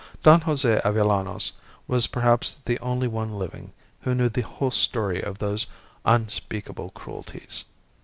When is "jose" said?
0.41-0.81